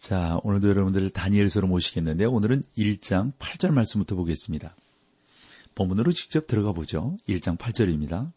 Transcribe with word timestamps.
자, 0.00 0.40
오늘도 0.44 0.66
여러분들을 0.70 1.10
다니엘서로 1.10 1.68
모시겠는데 1.68 2.24
오늘은 2.24 2.62
1장 2.76 3.34
8절 3.38 3.72
말씀부터 3.72 4.16
보겠습니다. 4.16 4.74
본문으로 5.74 6.10
직접 6.10 6.46
들어가 6.46 6.72
보죠. 6.72 7.18
1장 7.28 7.58
8절입니다. 7.58 8.32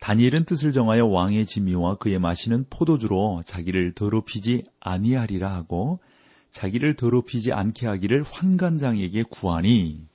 다니엘은 0.00 0.44
뜻을 0.46 0.72
정하여 0.72 1.04
왕의 1.04 1.44
진미와 1.44 1.96
그의 1.96 2.18
마시는 2.18 2.64
포도주로 2.70 3.42
자기를 3.44 3.92
더럽히지 3.92 4.64
아니하리라 4.80 5.52
하고 5.52 6.00
자기를 6.52 6.96
더럽히지 6.96 7.52
않게 7.52 7.86
하기를 7.86 8.22
환관장에게 8.22 9.24
구하니 9.24 10.06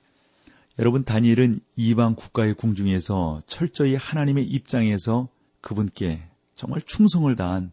여러분 0.80 1.04
다니엘은 1.04 1.60
이방 1.76 2.16
국가의 2.16 2.54
궁중에서 2.54 3.38
철저히 3.46 3.94
하나님의 3.94 4.44
입장에서 4.44 5.28
그분께 5.60 6.24
정말 6.56 6.82
충성을 6.82 7.34
다한 7.36 7.70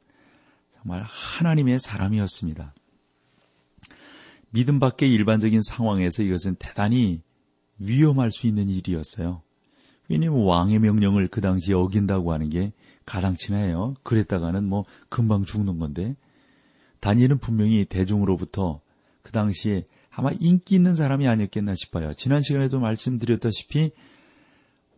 정말 0.85 1.03
하나님의 1.03 1.79
사람이었습니다. 1.79 2.75
믿음 4.51 4.79
밖의 4.79 5.11
일반적인 5.11 5.61
상황에서 5.63 6.21
이것은 6.21 6.55
대단히 6.59 7.23
위험할 7.79 8.31
수 8.31 8.45
있는 8.45 8.69
일이었어요. 8.69 9.41
왜냐하면 10.07 10.45
왕의 10.45 10.79
명령을 10.79 11.27
그 11.27 11.41
당시에 11.41 11.73
어긴다고 11.73 12.31
하는 12.31 12.49
게 12.49 12.71
가당치나 13.07 13.57
해요. 13.57 13.95
그랬다가는 14.03 14.63
뭐 14.63 14.85
금방 15.09 15.43
죽는 15.43 15.79
건데 15.79 16.15
다니엘은 16.99 17.39
분명히 17.39 17.85
대중으로부터 17.85 18.81
그 19.23 19.31
당시에 19.31 19.87
아마 20.11 20.29
인기 20.39 20.75
있는 20.75 20.93
사람이 20.93 21.27
아니었겠나 21.27 21.73
싶어요. 21.75 22.13
지난 22.13 22.43
시간에도 22.43 22.79
말씀드렸다시피 22.79 23.89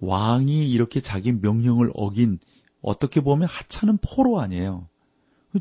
왕이 0.01 0.69
이렇게 0.69 0.99
자기 0.99 1.31
명령을 1.31 1.91
어긴 1.95 2.39
어떻게 2.81 3.21
보면 3.21 3.47
하찮은 3.47 3.99
포로 4.01 4.41
아니에요. 4.41 4.89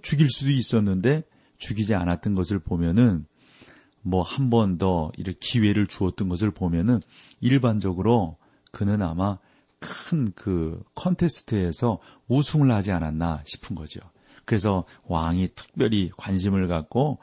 죽일 0.03 0.29
수도 0.31 0.51
있었는데 0.51 1.23
죽이지 1.59 1.95
않았던 1.95 2.35
것을 2.35 2.59
보면은 2.59 3.27
뭐 4.03 4.23
한 4.23 4.51
번 4.51 4.79
더 4.79 5.11
이렇게 5.17 5.39
기회를 5.41 5.87
주었던 5.89 6.29
것을 6.29 6.51
보면은 6.53 7.01
일반적으로 7.41 8.37
그는 8.73 9.03
아마 9.03 9.39
큰 9.81 10.33
그 10.35 10.83
컨테스트에서 10.95 11.99
우승을 12.29 12.71
하지 12.71 12.93
않았나 12.93 13.43
싶은 13.45 13.75
거죠. 13.77 14.01
그래서 14.45 14.85
왕이 15.07 15.49
특별히 15.55 16.11
관심을 16.17 16.69
갖고 16.69 17.19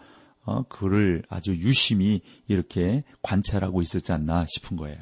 어, 0.45 0.63
그를 0.63 1.23
아주 1.29 1.55
유심히 1.55 2.21
이렇게 2.47 3.03
관찰하고 3.21 3.81
있었지 3.81 4.11
않나 4.11 4.45
싶은 4.47 4.75
거예요. 4.77 4.97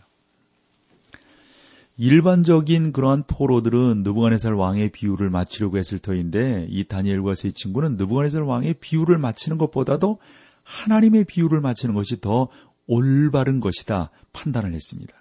일반적인 1.98 2.94
그러한 2.94 3.26
포로들은 3.28 4.04
느부갓네살 4.04 4.54
왕의 4.54 4.92
비유를 4.92 5.30
맞추려고 5.30 5.78
했을 5.78 6.00
터인데 6.00 6.68
이 6.70 6.86
다니엘과 6.88 7.36
세 7.36 7.52
친구는 7.52 7.98
느부갓네살 7.98 8.44
왕의 8.44 8.76
비유를 8.80 9.18
맞히는 9.18 9.58
것보다도 9.58 10.20
하나님의 10.64 11.26
비유를 11.26 11.62
맞히는 11.62 11.94
것이 11.94 12.22
더 12.22 12.50
올바른 12.88 13.60
것이다 13.60 14.10
판단을 14.34 14.74
했습니다. 14.74 15.14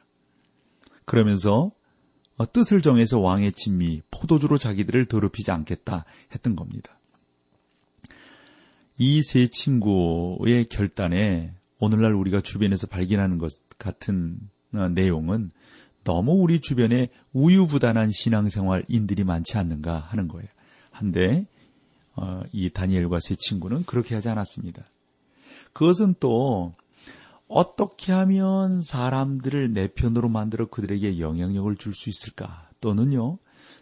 그러면서 1.04 1.72
뜻을 2.52 2.80
정해서 2.80 3.18
왕의 3.20 3.52
진미, 3.52 4.02
포도주로 4.10 4.56
자기들을 4.56 5.04
더럽히지 5.06 5.50
않겠다 5.50 6.04
했던 6.32 6.56
겁니다. 6.56 6.98
이 8.96 9.22
세 9.22 9.48
친구의 9.48 10.68
결단에 10.68 11.54
오늘날 11.78 12.14
우리가 12.14 12.42
주변에서 12.42 12.86
발견하는 12.86 13.38
것 13.38 13.50
같은 13.78 14.38
내용은 14.94 15.50
너무 16.04 16.32
우리 16.32 16.60
주변에 16.60 17.08
우유부단한 17.32 18.10
신앙생활인들이 18.10 19.24
많지 19.24 19.58
않는가 19.58 19.98
하는 19.98 20.28
거예요. 20.28 20.48
한데 20.90 21.46
어, 22.16 22.42
이 22.52 22.70
다니엘과 22.70 23.18
세 23.20 23.34
친구는 23.36 23.84
그렇게 23.84 24.14
하지 24.14 24.28
않았습니다. 24.28 24.84
그것은 25.72 26.14
또 26.20 26.74
어떻게 27.48 28.12
하면 28.12 28.80
사람들을 28.80 29.72
내 29.72 29.88
편으로 29.88 30.28
만들어 30.28 30.68
그들에게 30.68 31.18
영향력을 31.18 31.74
줄 31.76 31.94
수 31.94 32.08
있을까? 32.08 32.68
또는요, 32.80 33.38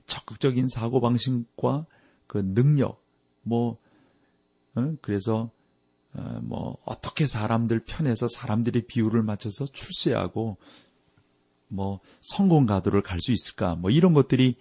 적극적인 0.06 0.68
사고방식과 0.68 1.86
그 2.26 2.38
능력, 2.54 3.02
뭐, 3.42 3.78
어? 4.74 4.94
그래서, 5.00 5.50
어, 6.14 6.40
뭐, 6.42 6.78
어떻게 6.84 7.26
사람들 7.26 7.80
편에서 7.80 8.26
사람들의 8.28 8.86
비율을 8.86 9.22
맞춰서 9.22 9.66
출세하고 9.66 10.56
뭐 11.68 12.00
성공 12.20 12.66
가도를 12.66 13.02
갈 13.02 13.20
수 13.20 13.32
있을까? 13.32 13.74
뭐 13.74 13.90
이런 13.90 14.14
것들이 14.14 14.56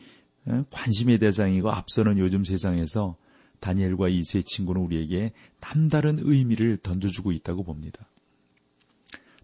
관심의 0.71 1.19
대상이고 1.19 1.69
앞서는 1.71 2.17
요즘 2.17 2.43
세상에서 2.43 3.17
다니엘과 3.59 4.09
이 4.09 4.21
세 4.23 4.41
친구는 4.41 4.81
우리에게 4.81 5.33
남다른 5.61 6.17
의미를 6.19 6.77
던져주고 6.77 7.31
있다고 7.31 7.63
봅니다. 7.63 8.07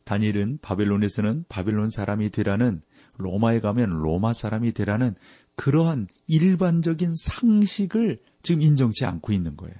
다니엘은 0.04 0.60
바벨론에서는 0.62 1.46
바벨론 1.50 1.90
사람이 1.90 2.30
되라는 2.30 2.82
로마에 3.18 3.60
가면 3.60 3.90
로마 3.90 4.34
사람이 4.34 4.74
되라는 4.74 5.16
그러한 5.56 6.08
일반적인 6.28 7.14
상식을 7.16 8.20
지금 8.42 8.62
인정치 8.62 9.06
않고 9.06 9.32
있는 9.34 9.56
거예요. 9.56 9.76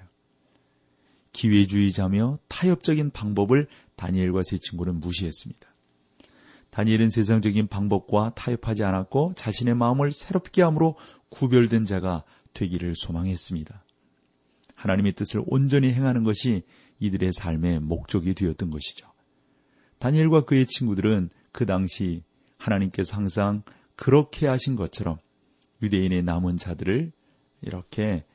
기회주의자며 1.34 2.40
타협적인 2.48 3.10
방법을 3.12 3.68
다니엘과 3.96 4.44
세 4.44 4.58
친구는 4.60 5.00
무시했습니다. 5.00 5.73
다니엘은 6.74 7.12
세상적인 7.12 7.68
방법과 7.68 8.34
타협하지 8.34 8.84
않았고 8.84 9.34
자신의 9.36 9.76
마음을 9.76 10.12
새롭게 10.12 10.64
함으로 10.64 10.96
구별된 11.30 11.86
자가 11.86 12.24
되기를 12.56 12.96
소망했습니다. 12.96 13.86
하나님의 14.74 15.14
뜻을 15.14 15.44
온전히 15.46 15.94
행하는 15.94 16.24
것이 16.24 16.64
이들의 16.98 17.32
삶의 17.34 17.80
목적이 17.82 18.34
되었던 18.34 18.72
것이죠. 18.72 19.08
다니엘과 20.00 20.46
그의 20.46 20.66
친구들은 20.66 21.30
그 21.52 21.68
당시 21.68 22.24
하나님께서 22.58 23.18
항상 23.18 23.62
그렇게 23.96 24.48
하신 24.48 24.76
것처럼 24.76 25.20
유대인의 25.84 26.24
남은 26.24 26.58
자들을 26.58 27.12
이렇게 27.62 28.26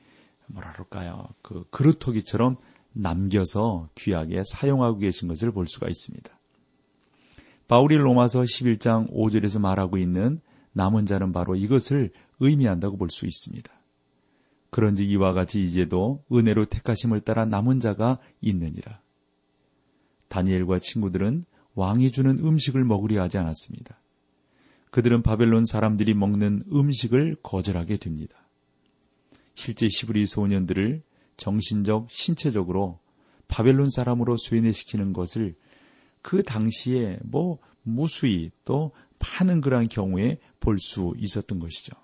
뭐라 0.47 0.75
그럴까요? 0.75 1.27
그 1.43 1.65
그루터기처럼 1.71 2.57
남겨서 2.93 3.89
귀하게 3.97 4.45
사용하고 4.47 4.99
계신 4.99 5.27
것을 5.27 5.51
볼 5.51 5.67
수가 5.67 5.89
있습니다. 5.89 6.38
바울이 7.69 7.97
로마서 7.97 8.43
11장 8.43 9.13
5절에서 9.13 9.61
말하고 9.61 9.99
있는 9.99 10.41
남은 10.73 11.07
자는 11.07 11.33
바로 11.33 11.55
이것을 11.55 12.11
의미한다고 12.41 12.97
볼 12.97 13.11
수 13.11 13.27
있습니다. 13.27 13.71
그런즉 14.71 15.09
이와 15.11 15.33
같이 15.33 15.63
이제도 15.63 16.25
은혜로 16.33 16.67
택하심을 16.67 17.21
따라 17.21 17.45
남은 17.45 17.81
자가 17.81 18.19
있느니라. 18.41 19.01
다니엘과 20.29 20.79
친구들은 20.79 21.43
왕이 21.75 22.11
주는 22.11 22.39
음식을 22.39 22.85
먹으려 22.85 23.23
하지 23.23 23.39
않았습니다. 23.39 24.01
그들은 24.91 25.23
바벨론 25.23 25.65
사람들이 25.65 26.15
먹는 26.15 26.65
음식을 26.73 27.37
거절하게 27.43 27.97
됩니다. 27.99 28.35
실제 29.55 29.89
시브리 29.89 30.27
소년들을 30.27 31.03
정신적, 31.37 32.11
신체적으로 32.11 32.99
바벨론 33.47 33.91
사람으로 33.91 34.37
쇠뇌시키는 34.39 35.13
것을 35.13 35.55
그 36.23 36.43
당시에 36.43 37.19
뭐 37.23 37.59
무수히 37.83 38.51
또 38.65 38.93
많은 39.19 39.61
그러한 39.61 39.89
경우에 39.89 40.39
볼 40.61 40.79
수 40.79 41.15
있었던 41.17 41.59
것이죠. 41.59 41.95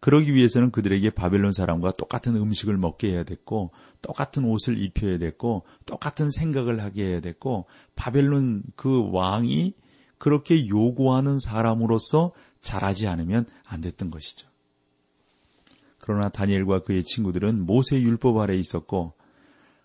그러기 0.00 0.34
위해서는 0.34 0.70
그들에게 0.70 1.10
바벨론 1.10 1.52
사람과 1.52 1.92
똑같은 1.92 2.36
음식을 2.36 2.76
먹게 2.76 3.08
해야 3.08 3.24
됐고, 3.24 3.72
똑같은 4.02 4.44
옷을 4.44 4.78
입혀야 4.78 5.18
됐고, 5.18 5.64
똑같은 5.84 6.30
생각을 6.30 6.82
하게 6.82 7.06
해야 7.06 7.20
됐고, 7.20 7.66
바벨론 7.96 8.62
그 8.76 9.10
왕이 9.10 9.74
그렇게 10.18 10.68
요구하는 10.68 11.38
사람으로서 11.38 12.32
잘하지 12.60 13.08
않으면 13.08 13.46
안 13.64 13.80
됐던 13.80 14.10
것이죠. 14.10 14.48
그러나 15.98 16.28
다니엘과 16.28 16.84
그의 16.84 17.02
친구들은 17.02 17.64
모세 17.66 18.00
율법 18.00 18.36
아래 18.38 18.56
있었고, 18.56 19.14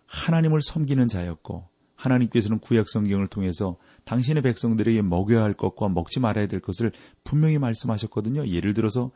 하나님을 0.05 0.61
섬기는 0.61 1.07
자였고, 1.07 1.70
하나님께서는 2.01 2.59
구약 2.59 2.89
성경을 2.89 3.27
통해서 3.27 3.77
당신의 4.06 4.42
백성들에게 4.44 5.01
먹여야 5.03 5.44
할 5.44 5.53
것과 5.53 5.89
먹지 5.89 6.19
말아야 6.19 6.48
될 6.48 6.59
것을 6.59 6.92
분명히 7.24 7.59
말씀하셨거든요. 7.59 8.48
예를 8.48 8.74
들어서 8.74 9.12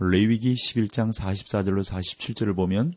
레위기 0.00 0.54
11장 0.54 1.16
44절로 1.16 1.82
47절을 1.82 2.54
보면 2.54 2.92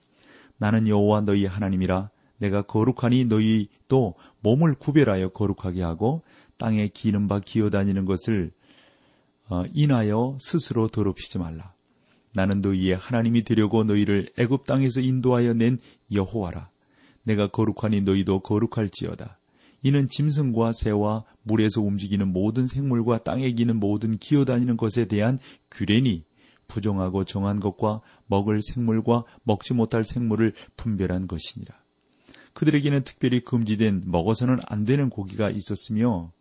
나는 0.58 0.88
여호와 0.88 1.22
너희 1.22 1.46
하나님이라 1.46 2.10
내가 2.38 2.62
거룩하니 2.64 3.26
너희도 3.26 4.16
몸을 4.42 4.76
구별하여 4.76 5.30
거룩하게 5.30 5.84
하고 5.84 6.24
땅에 6.58 6.90
기는 6.90 7.28
바 7.28 7.40
기어다니는 7.40 8.06
것을 8.06 8.52
어, 9.50 9.64
인하여 9.74 10.38
스스로 10.40 10.88
더럽히지 10.88 11.40
말라. 11.40 11.74
나는 12.34 12.62
너희의 12.62 12.96
하나님이 12.96 13.44
되려고 13.44 13.84
너희를 13.84 14.30
애굽 14.38 14.66
땅에서 14.66 15.02
인도하여 15.02 15.54
낸 15.54 15.80
여호와라. 16.14 16.70
내가 17.30 17.48
거룩하니 17.48 18.02
너희도 18.02 18.40
거룩할지어다. 18.40 19.38
이는 19.84 20.08
짐승과 20.10 20.74
새와 20.74 21.26
물에서 21.44 21.82
움직이는 21.82 22.34
모든 22.34 22.68
생물과 22.68 23.24
땅에 23.24 23.52
기는 23.52 23.80
모든 23.80 24.18
기어다니는 24.18 24.78
것에 24.78 25.06
대한 25.06 25.40
규례니 25.72 26.26
부정하고 26.68 27.24
정한 27.24 27.60
것과 27.60 28.02
먹을 28.28 28.62
생물과 28.62 29.26
먹지 29.44 29.74
못할 29.74 30.04
생물을 30.04 30.54
분별한 30.76 31.28
것이니라. 31.28 31.76
그들에게는 32.54 33.04
특별히 33.04 33.42
금지된 33.44 34.04
먹어서는 34.08 34.60
안 34.66 34.84
되는 34.84 35.10
고기가 35.10 35.50
있었으며 35.50 36.32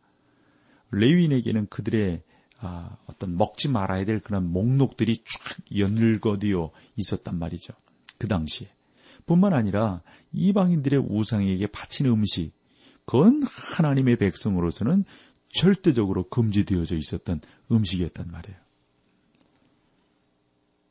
레위인에게는 0.91 1.67
그들의 1.69 2.23
아, 2.61 2.97
어떤 3.07 3.37
먹지 3.37 3.69
말아야 3.69 4.05
될 4.05 4.21
그런 4.21 4.51
목록들이 4.51 5.19
쫙 5.19 5.79
연결되어 5.79 6.73
있었단 6.97 7.39
말이죠. 7.39 7.75
그 8.19 8.27
당시에. 8.27 8.69
뿐만 9.29 9.53
아니라 9.53 10.03
이방인들의 10.33 11.05
우상에게 11.09 11.67
바치는 11.69 12.11
음식, 12.11 12.53
그건 13.05 13.43
하나님의 13.77 14.17
백성으로서는 14.17 15.05
절대적으로 15.49 16.29
금지되어져 16.29 16.97
있었던 16.97 17.41
음식이었단 17.73 18.31
말이에요. 18.31 18.59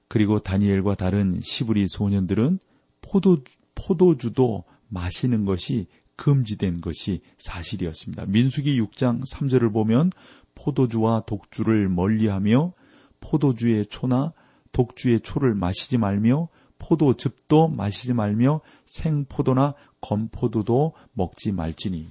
그리고 0.07 0.39
다니엘과 0.39 0.95
다른 0.95 1.39
시브리 1.43 1.85
소년들은 1.87 2.59
포도, 3.01 3.43
포도주도 3.75 4.63
마시는 4.87 5.45
것이 5.45 5.87
금지된 6.15 6.81
것이 6.81 7.21
사실이었습니다. 7.37 8.25
민수기 8.25 8.81
6장 8.81 9.21
3절을 9.31 9.71
보면 9.71 10.11
포도주와 10.55 11.23
독주를 11.27 11.87
멀리하며 11.89 12.73
포도주의 13.19 13.85
초나 13.85 14.33
독주의 14.71 15.19
초를 15.19 15.53
마시지 15.53 15.97
말며 15.97 16.49
포도즙도 16.79 17.69
마시지 17.69 18.13
말며 18.13 18.61
생포도나 18.85 19.75
건포도도 20.01 20.93
먹지 21.13 21.51
말지니. 21.51 22.07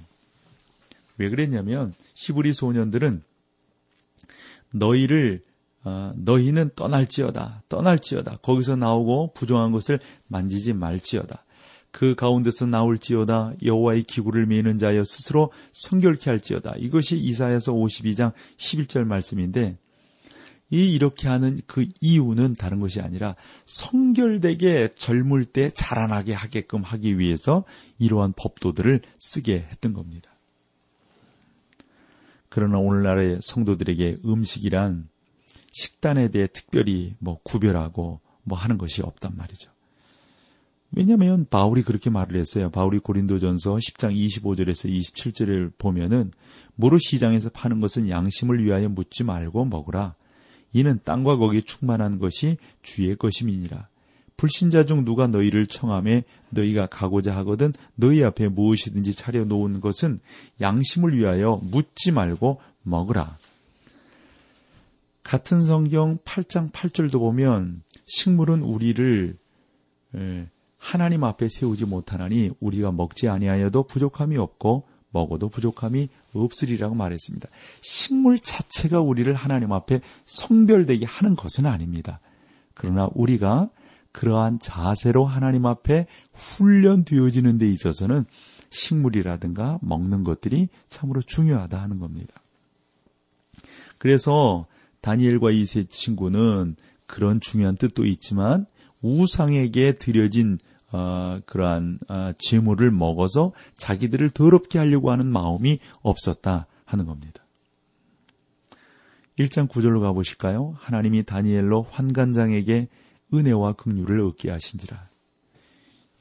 왜 1.17 1.29
그랬냐면 1.29 1.93
시부리 2.13 2.53
소년들은 2.53 3.23
너희를 4.71 5.43
어, 5.83 6.11
너희는 6.15 6.71
떠날지어다 6.75 7.63
떠날지어다. 7.69 8.37
거기서 8.41 8.75
나오고 8.75 9.33
부정한 9.33 9.71
것을 9.71 9.99
만지지 10.27 10.73
말지어다. 10.73 11.45
그 11.91 12.13
가운데서 12.13 12.65
나올지어다. 12.65 13.53
여호와의 13.63 14.03
기구를 14.03 14.45
메는 14.45 14.77
자여 14.77 15.03
스스로 15.03 15.51
성결케 15.73 16.29
할지어다. 16.29 16.75
이것이 16.77 17.17
이사야서 17.17 17.73
52장 17.73 18.33
11절 18.57 19.05
말씀인데 19.05 19.77
이 20.69 20.93
이렇게 20.93 21.27
하는 21.27 21.61
그 21.65 21.87
이유는 22.01 22.53
다른 22.55 22.79
것이 22.79 22.99
아니라 22.99 23.35
성결되게 23.65 24.95
젊을 24.95 25.45
때 25.45 25.69
자라나게 25.69 26.33
하게끔 26.33 26.81
하기 26.81 27.19
위해서 27.19 27.63
이러한 27.99 28.33
법도들을 28.35 29.01
쓰게 29.17 29.67
했던 29.71 29.93
겁니다. 29.93 30.31
그러나 32.49 32.79
오늘날의 32.79 33.39
성도들에게 33.41 34.17
음식이란 34.25 35.07
식단에 35.71 36.29
대해 36.29 36.47
특별히 36.47 37.15
뭐 37.19 37.39
구별하고 37.43 38.19
뭐 38.43 38.57
하는 38.57 38.77
것이 38.77 39.01
없단 39.01 39.33
말이죠. 39.37 39.71
왜냐하면 40.91 41.45
바울이 41.49 41.83
그렇게 41.83 42.09
말을 42.09 42.39
했어요. 42.39 42.69
바울이 42.71 42.99
고린도전서 42.99 43.75
10장 43.75 44.15
25절에서 44.15 44.89
27절을 44.89 45.77
보면은 45.77 46.31
무릇 46.75 47.01
시장에서 47.01 47.49
파는 47.49 47.81
것은 47.81 48.09
양심을 48.09 48.63
위하여 48.63 48.87
묻지 48.89 49.23
말고 49.23 49.65
먹으라. 49.65 50.15
이는 50.73 50.99
땅과 51.03 51.37
거기에 51.37 51.61
충만한 51.61 52.19
것이 52.19 52.57
주의 52.81 53.15
것임이니라. 53.15 53.87
불신자 54.37 54.85
중 54.85 55.03
누가 55.03 55.25
너희를 55.25 55.65
청함에 55.65 56.23
너희가 56.51 56.85
가고자 56.85 57.35
하거든 57.37 57.73
너희 57.95 58.23
앞에 58.23 58.47
무엇이든지 58.49 59.13
차려 59.13 59.45
놓은 59.45 59.81
것은 59.81 60.19
양심을 60.61 61.17
위하여 61.17 61.59
묻지 61.63 62.11
말고 62.11 62.61
먹으라. 62.83 63.37
같은 65.23 65.61
성경 65.61 66.19
8장 66.19 66.71
8절도 66.71 67.19
보면 67.19 67.81
식물은 68.05 68.61
우리를 68.61 69.35
하나님 70.77 71.23
앞에 71.23 71.49
세우지 71.49 71.85
못하나니 71.85 72.51
우리가 72.59 72.91
먹지 72.91 73.27
아니하여도 73.27 73.83
부족함이 73.83 74.37
없고 74.37 74.87
먹어도 75.09 75.49
부족함이 75.49 76.09
없으리라고 76.43 76.95
말했습니다. 76.95 77.49
식물 77.81 78.39
자체가 78.39 79.01
우리를 79.01 79.33
하나님 79.33 79.71
앞에 79.73 80.01
성별되게 80.25 81.05
하는 81.05 81.35
것은 81.35 81.65
아닙니다. 81.65 82.19
그러나 82.73 83.09
우리가 83.13 83.69
그러한 84.11 84.59
자세로 84.59 85.25
하나님 85.25 85.65
앞에 85.65 86.07
훈련되어지는 86.33 87.57
데 87.57 87.69
있어서는 87.69 88.25
식물이라든가 88.69 89.79
먹는 89.81 90.23
것들이 90.23 90.69
참으로 90.89 91.21
중요하다 91.21 91.79
하는 91.79 91.99
겁니다. 91.99 92.33
그래서 93.97 94.65
다니엘과 95.01 95.51
이세 95.51 95.85
친구는 95.85 96.75
그런 97.05 97.39
중요한 97.39 97.75
뜻도 97.75 98.05
있지만 98.05 98.65
우상에게 99.01 99.93
드려진 99.95 100.57
어, 100.91 101.39
그러한 101.45 101.99
어, 102.07 102.31
재물을 102.37 102.89
먹어서 102.91 103.51
자기들을 103.75 104.29
더럽게 104.29 104.79
하려고 104.79 105.11
하는 105.11 105.27
마음이 105.27 105.79
없었다 106.01 106.67
하는 106.85 107.05
겁니다. 107.05 107.43
1장 109.37 109.67
9절로 109.67 110.01
가보실까요? 110.01 110.73
하나님이 110.77 111.23
다니엘로 111.23 111.83
환관장에게 111.83 112.87
은혜와 113.33 113.73
긍휼을 113.73 114.21
얻게 114.21 114.49
하신지라. 114.49 115.09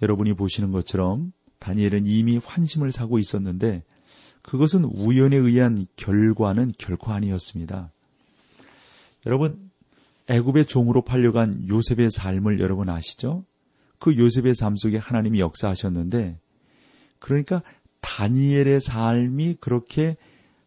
여러분이 0.03 0.35
보시는 0.35 0.73
것처럼 0.73 1.33
다니엘은 1.59 2.07
이미 2.07 2.39
환심을 2.39 2.93
사고 2.93 3.19
있었는데 3.19 3.85
그것은 4.43 4.85
우연에 4.85 5.37
의한 5.37 5.87
결과는 5.97 6.73
결코 6.79 7.13
아니었습니다. 7.13 7.91
여러분 9.25 9.71
애굽의 10.29 10.67
종으로 10.67 11.03
팔려간 11.03 11.69
요셉의 11.69 12.11
삶을 12.11 12.61
여러분 12.61 12.89
아시죠? 12.89 13.45
그 14.07 14.17
요셉의 14.17 14.55
삶 14.55 14.77
속에 14.77 14.99
하나님이 14.99 15.41
역사하셨는데 15.41 16.39
그러니까 17.19 17.61
다니엘의 18.01 18.81
삶이 18.81 19.57
그렇게 19.59 20.17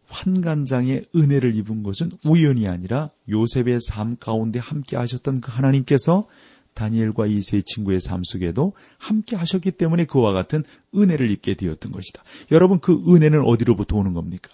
환관장의 0.08 1.06
은혜를 1.16 1.56
입은 1.56 1.82
것은 1.82 2.10
우연이 2.22 2.68
아니라 2.68 3.08
요셉의 3.30 3.78
삶 3.80 4.18
가운데 4.18 4.58
함께 4.58 4.98
하셨던 4.98 5.40
그 5.40 5.50
하나님께서 5.52 6.28
다니엘과 6.74 7.28
이 7.28 7.40
세 7.40 7.62
친구의 7.62 8.02
삶 8.02 8.20
속에도 8.24 8.74
함께 8.98 9.36
하셨기 9.36 9.70
때문에 9.70 10.04
그와 10.04 10.32
같은 10.32 10.62
은혜를 10.94 11.30
입게 11.30 11.54
되었던 11.54 11.92
것이다. 11.92 12.22
여러분 12.50 12.78
그 12.78 12.92
은혜는 13.08 13.40
어디로부터 13.40 13.96
오는 13.96 14.12
겁니까? 14.12 14.50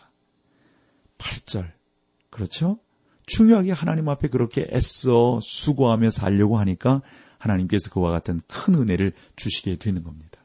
8절. 1.18 1.72
그렇죠? 2.30 2.78
중요하게 3.26 3.72
하나님 3.72 4.08
앞에 4.08 4.28
그렇게 4.28 4.68
애써 4.70 5.40
수고하며 5.42 6.10
살려고 6.10 6.58
하니까 6.60 7.02
하나님께서 7.46 7.90
그와 7.90 8.10
같은 8.10 8.40
큰 8.48 8.74
은혜를 8.74 9.12
주시게 9.36 9.76
되는 9.76 10.02
겁니다. 10.02 10.40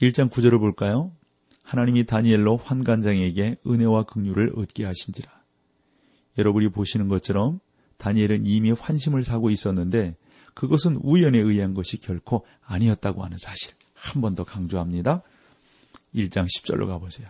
1장 0.00 0.30
9절을 0.30 0.58
볼까요? 0.58 1.12
하나님이 1.62 2.06
다니엘로 2.06 2.56
환관장에게 2.56 3.56
은혜와 3.66 4.04
긍휼을 4.04 4.52
얻게 4.56 4.84
하신지라. 4.84 5.30
여러분이 6.38 6.68
보시는 6.70 7.08
것처럼 7.08 7.60
다니엘은 7.98 8.46
이미 8.46 8.70
환심을 8.70 9.24
사고 9.24 9.50
있었는데 9.50 10.16
그것은 10.54 10.96
우연에 11.02 11.38
의한 11.38 11.74
것이 11.74 11.98
결코 12.00 12.46
아니었다고 12.64 13.24
하는 13.24 13.36
사실 13.38 13.74
한 13.94 14.22
번 14.22 14.34
더 14.36 14.44
강조합니다. 14.44 15.22
1장 16.14 16.46
10절로 16.46 16.86
가보세요. 16.86 17.28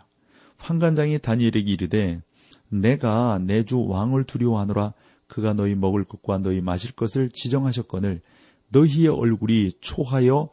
환관장이 0.59 1.19
다니엘에게 1.19 1.61
이르되 1.61 2.21
내가 2.69 3.39
내 3.41 3.63
주 3.65 3.87
왕을 3.87 4.25
두려워하노라 4.25 4.93
그가 5.29 5.53
너희 5.53 5.75
먹을 5.75 6.05
것과 6.05 6.39
너희 6.39 6.61
마실 6.61 6.93
것을 6.93 7.31
지정하셨거늘 7.31 8.21
너희의 8.71 9.09
얼굴이 9.09 9.73
초하여 9.81 10.51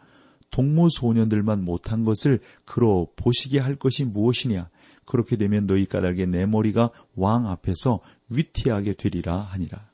동무 0.52 0.90
소년들만 0.90 1.64
못한 1.66 2.06
것을 2.06 2.40
그로 2.66 3.12
보시게 3.16 3.60
할 3.60 3.76
것이 3.76 4.06
무엇이냐 4.06 4.70
그렇게 5.06 5.38
되면 5.38 5.68
너희 5.68 5.86
까닭에 5.86 6.26
내 6.28 6.46
머리가 6.46 6.92
왕 7.16 7.48
앞에서 7.48 8.00
위태하게 8.30 8.94
되리라 8.94 9.38
하니라. 9.38 9.90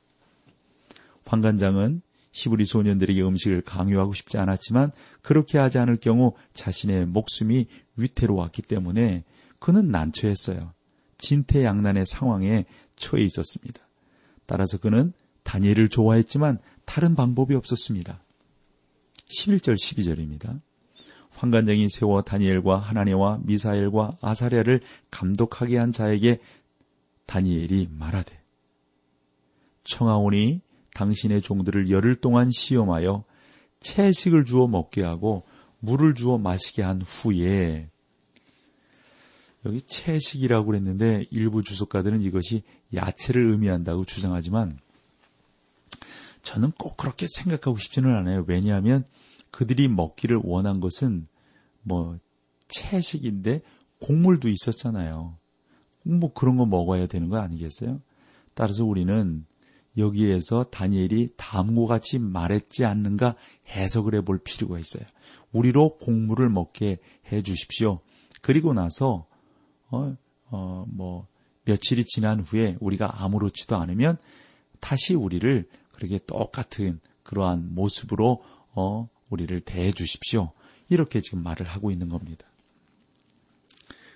황관장은 1.25 2.01
시부리 2.33 2.65
소년들에게 2.65 3.21
음식을 3.21 3.61
강요하고 3.61 4.13
싶지 4.13 4.37
않았지만 4.37 4.91
그렇게 5.21 5.57
하지 5.57 5.79
않을 5.79 5.97
경우 5.97 6.33
자신의 6.53 7.05
목숨이 7.07 7.67
위태로웠기 7.97 8.61
때문에 8.63 9.23
그는 9.59 9.89
난처했어요. 9.89 10.73
진퇴양난의 11.17 12.05
상황에 12.05 12.65
처해 12.95 13.23
있었습니다. 13.23 13.81
따라서 14.51 14.77
그는 14.77 15.13
다니엘을 15.43 15.87
좋아했지만 15.87 16.59
다른 16.83 17.15
방법이 17.15 17.55
없었습니다. 17.55 18.21
11절 19.29 19.75
12절입니다. 19.75 20.59
환관장이 21.29 21.87
세워 21.89 22.21
다니엘과 22.21 22.77
하나네와 22.77 23.39
미사엘과 23.43 24.17
아사랴를 24.19 24.81
감독하게 25.09 25.77
한 25.77 25.93
자에게 25.93 26.41
다니엘이 27.27 27.87
말하되 27.91 28.37
청하오니 29.85 30.59
당신의 30.95 31.41
종들을 31.41 31.89
열흘 31.89 32.15
동안 32.15 32.51
시험하여 32.51 33.23
채식을 33.79 34.43
주어 34.43 34.67
먹게 34.67 35.05
하고 35.05 35.45
물을 35.79 36.13
주어 36.13 36.37
마시게 36.37 36.83
한 36.83 37.01
후에 37.01 37.89
여기 39.65 39.81
채식이라고 39.81 40.65
그랬는데 40.65 41.25
일부 41.29 41.63
주석가들은 41.63 42.21
이것이 42.21 42.63
야채를 42.93 43.51
의미한다고 43.51 44.05
주장하지만 44.05 44.79
저는 46.41 46.71
꼭 46.77 46.97
그렇게 46.97 47.27
생각하고 47.29 47.77
싶지는 47.77 48.15
않아요. 48.15 48.43
왜냐하면 48.47 49.03
그들이 49.51 49.87
먹기를 49.87 50.39
원한 50.43 50.79
것은 50.79 51.27
뭐 51.83 52.17
채식인데 52.67 53.61
곡물도 53.99 54.47
있었잖아요. 54.49 55.37
뭐 56.03 56.33
그런 56.33 56.57
거 56.57 56.65
먹어야 56.65 57.05
되는 57.05 57.29
거 57.29 57.37
아니겠어요? 57.37 58.01
따라서 58.55 58.83
우리는 58.83 59.45
여기에서 59.97 60.63
다니엘이 60.63 61.33
다음과 61.37 61.85
같이 61.85 62.17
말했지 62.17 62.85
않는가 62.85 63.35
해석을 63.67 64.15
해 64.15 64.21
볼 64.21 64.39
필요가 64.39 64.79
있어요. 64.79 65.03
우리로 65.51 65.97
곡물을 65.97 66.49
먹게 66.49 66.99
해 67.31 67.41
주십시오. 67.43 67.99
그리고 68.41 68.73
나서 68.73 69.27
어, 69.91 70.15
어, 70.45 70.85
뭐 70.87 71.27
며칠이 71.65 72.05
지난 72.05 72.39
후에 72.39 72.77
우리가 72.79 73.23
아무렇지도 73.23 73.77
않으면 73.77 74.17
다시 74.79 75.13
우리를 75.13 75.67
그렇게 75.91 76.17
똑같은 76.25 76.99
그러한 77.23 77.73
모습으로 77.75 78.43
어, 78.73 79.07
우리를 79.29 79.59
대해 79.61 79.91
주십시오. 79.91 80.51
이렇게 80.89 81.21
지금 81.21 81.43
말을 81.43 81.67
하고 81.67 81.91
있는 81.91 82.09
겁니다. 82.09 82.47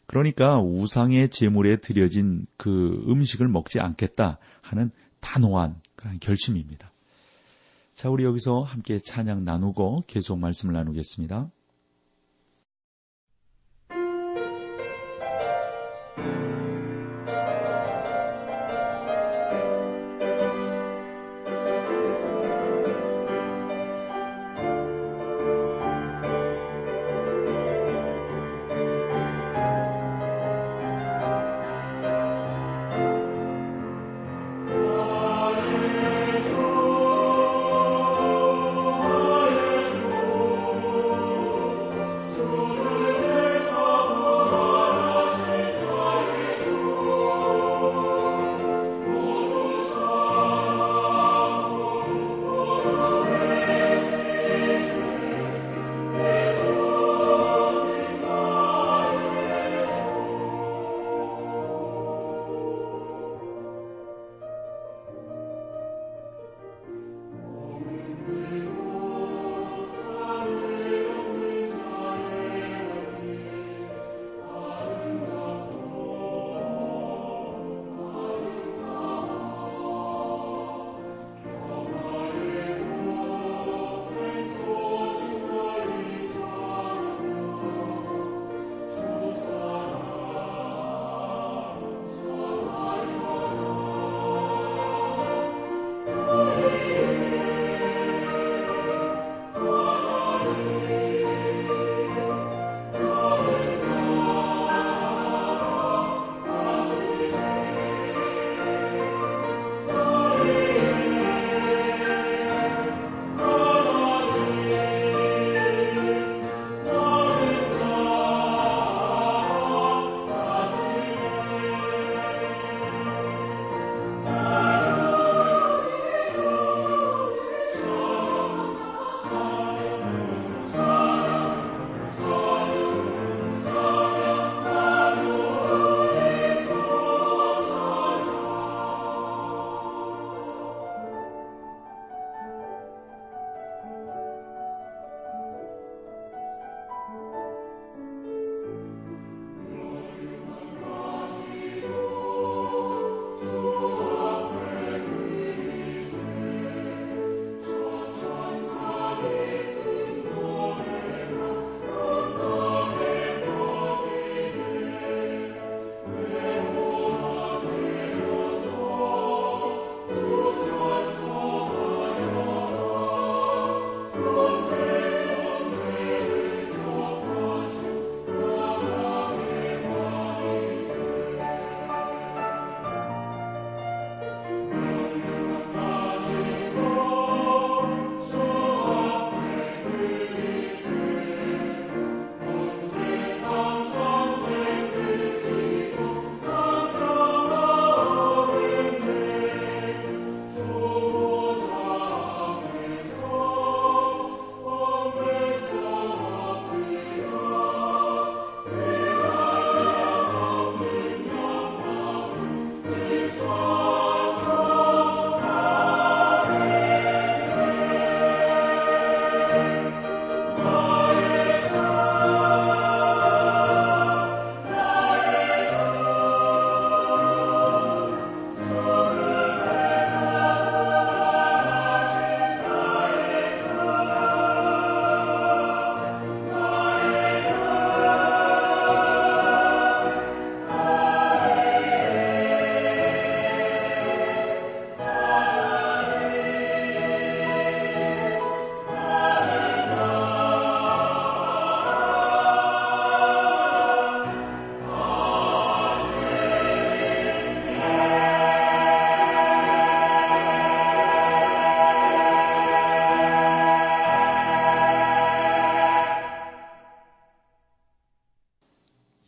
그러니까 0.07 0.59
우상의 0.59 1.29
제물에 1.29 1.77
드려진 1.77 2.45
그 2.57 3.03
음식을 3.07 3.47
먹지 3.47 3.79
않겠다 3.79 4.39
하는 4.61 4.91
단호한 5.19 5.81
그런 5.95 6.19
결심입니다. 6.19 6.91
자, 7.93 8.09
우리 8.09 8.23
여기서 8.23 8.61
함께 8.61 8.99
찬양 8.99 9.45
나누고 9.45 10.03
계속 10.05 10.37
말씀을 10.37 10.73
나누겠습니다. 10.73 11.49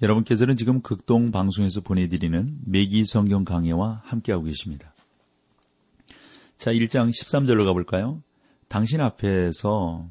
여러분께서는 0.02 0.58
지금 0.58 0.82
극동 0.82 1.32
방송에서 1.32 1.82
보내드리는 1.82 2.60
매기 2.66 3.04
성경 3.06 3.44
강해와 3.44 4.02
함께하고 4.04 4.46
계십니다. 4.46 4.94
자, 6.56 6.72
1장 6.72 7.10
13절로 7.10 7.66
가볼까요? 7.66 8.22
당신 8.68 9.02
앞에서 9.02 10.08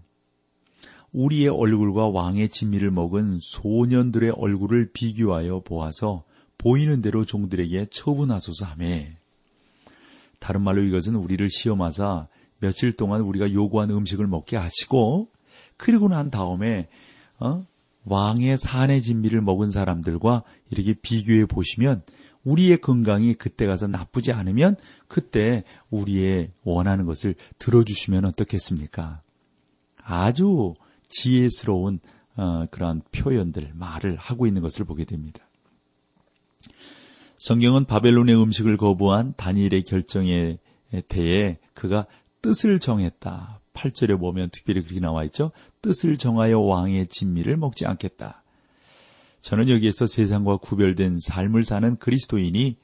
우리의 1.13 1.49
얼굴과 1.49 2.09
왕의 2.09 2.49
진미를 2.49 2.91
먹은 2.91 3.39
소년들의 3.41 4.31
얼굴을 4.37 4.91
비교하여 4.93 5.61
보아서 5.61 6.25
보이는 6.59 7.01
대로 7.01 7.25
종들에게 7.25 7.87
처분하소서 7.91 8.67
하매. 8.67 9.19
다른 10.41 10.63
말로 10.63 10.83
이것은 10.83 11.15
우리를 11.15 11.49
시험하사 11.49 12.29
며칠 12.59 12.93
동안 12.93 13.21
우리가 13.21 13.53
요구한 13.53 13.91
음식을 13.91 14.27
먹게 14.27 14.57
하시고 14.57 15.31
그리고 15.77 16.09
난 16.09 16.31
다음에 16.31 16.89
어? 17.39 17.65
왕의 18.07 18.57
산의 18.57 19.03
진미를 19.03 19.43
먹은 19.43 19.71
사람들과 19.71 20.43
이렇게 20.71 20.95
비교해 20.95 21.45
보시면 21.45 22.03
우리의 22.45 22.81
건강이 22.81 23.35
그때 23.35 23.67
가서 23.67 23.89
나쁘지 23.89 24.33
않으면 24.33 24.77
그때 25.09 25.65
우리의 25.91 26.53
원하는 26.63 27.05
것을 27.05 27.35
들어주시면 27.59 28.25
어떻겠습니까? 28.25 29.21
아주 30.03 30.75
지혜스러운 31.09 31.99
어, 32.37 32.67
그런 32.71 33.03
표현들, 33.13 33.73
말을 33.75 34.17
하고 34.17 34.47
있는 34.47 34.63
것을 34.63 34.85
보게 34.85 35.05
됩니다. 35.05 35.41
성경은 37.39 37.87
바벨론의 37.87 38.37
음식을 38.41 38.77
거부한 38.77 39.35
다니엘의 39.37 39.85
결정에 39.85 40.59
대해 41.09 41.59
그가 41.75 42.07
뜻을 42.43 42.79
정했다. 42.79 43.61
8절에 43.77 44.19
보면 44.19 44.49
특별히 44.51 44.83
그렇게 44.83 45.01
나와 45.01 45.23
있죠. 45.25 45.53
뜻을 45.83 46.17
정하여 46.17 46.59
왕의 46.59 47.09
진미를 47.09 47.57
먹지 47.57 47.87
않겠다. 47.87 48.43
저는 49.43 49.69
여기에서 49.69 50.07
세상과 50.07 50.57
구별된 50.57 51.19
삶을 51.21 51.65
사는 51.65 51.97
그리스도인이 51.97 52.77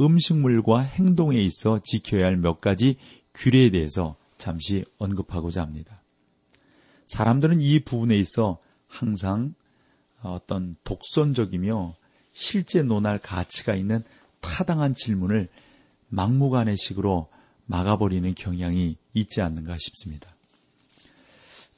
음식물과 0.00 0.80
행동에 0.80 1.38
있어 1.42 1.80
지켜야 1.82 2.26
할 2.26 2.36
몇 2.36 2.60
가지 2.60 2.96
규례에 3.34 3.70
대해서 3.70 4.16
잠시 4.38 4.84
언급하고자 4.98 5.60
합니다. 5.60 6.02
사람들은 7.08 7.60
이 7.60 7.80
부분에 7.80 8.16
있어 8.16 8.58
항상 8.86 9.54
어떤 10.22 10.76
독선적이며 10.84 11.96
실제 12.32 12.82
논할 12.82 13.18
가치가 13.18 13.74
있는 13.74 14.02
타당한 14.40 14.94
질문을 14.94 15.48
막무가내식으로 16.08 17.28
막아버리는 17.66 18.34
경향이 18.34 18.96
있지 19.20 19.40
않는가 19.40 19.76
싶습니다. 19.78 20.34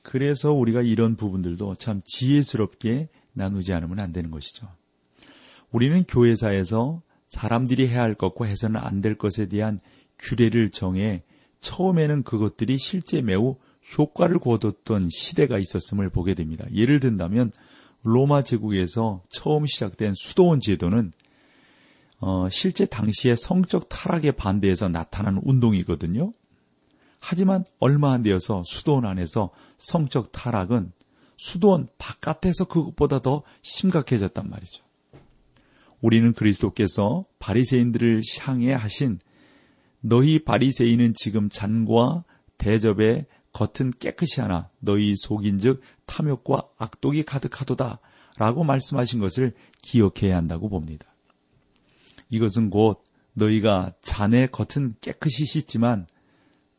그래서 0.03 0.53
우리가 0.53 0.83
이런 0.83 1.17
부분들도 1.17 1.75
참 1.77 2.01
지혜스럽게 2.05 3.09
나누지 3.33 3.73
않으면 3.73 4.01
안 4.01 4.13
되는 4.13 4.31
것이죠. 4.31 4.69
우리는 5.71 6.05
교회사에서 6.05 7.03
사람들이 7.27 7.89
해야 7.89 8.03
할 8.03 8.15
것과 8.15 8.47
해서는 8.47 8.81
안 8.81 9.01
될 9.01 9.17
것에 9.17 9.47
대한 9.47 9.79
규례를 10.19 10.71
정해 10.71 11.23
처음에는 11.61 12.23
그것들이 12.23 12.79
실제 12.79 13.23
매우 13.23 13.57
효과를 13.97 14.39
거뒀던 14.39 15.09
시대가 15.11 15.59
있었음을 15.59 16.11
보게 16.11 16.35
됩니다. 16.35 16.65
예를 16.75 17.01
든다면 17.01 17.53
로마 18.03 18.43
제국에서 18.43 19.23
처음 19.31 19.67
시작된 19.67 20.15
수도원 20.15 20.61
제도는 20.61 21.13
어, 22.21 22.49
실제 22.51 22.85
당시에 22.85 23.35
성적 23.37 23.89
타락에 23.89 24.33
반대해서 24.33 24.89
나타난 24.89 25.41
운동이거든요. 25.43 26.33
하지만 27.21 27.65
얼마 27.79 28.13
안 28.13 28.23
되어서 28.23 28.63
수도원 28.65 29.05
안에서 29.05 29.51
성적 29.79 30.33
타락은 30.33 30.93
수도원 31.37 31.89
바깥에서 31.99 32.67
그것보다 32.67 33.21
더 33.21 33.43
심각해졌단 33.63 34.49
말이죠. 34.49 34.85
우리는 36.01 36.33
그리스도께서 36.33 37.27
바리새인들을 37.39 38.23
향해 38.41 38.73
하신 38.73 39.21
너희 40.01 40.43
바리새인은 40.45 41.13
지금 41.15 41.49
잔과 41.49 42.25
대접에 42.59 43.27
겉은 43.53 43.93
깨끗이 43.99 44.41
하나 44.41 44.71
너희 44.79 45.15
속인즉 45.17 45.81
탐욕과 46.07 46.69
악독이 46.79 47.23
가득하도다 47.25 48.01
라고 48.39 48.65
말씀하신 48.65 49.19
것을 49.21 49.55
기억해야 49.83 50.37
한다고 50.37 50.69
봅니다. 50.69 51.07
이것은 52.31 52.71
곧 52.71 53.03
너희가 53.35 53.93
잔의 54.01 54.49
겉은 54.49 54.95
깨끗이 55.01 55.45
씻지만 55.47 56.07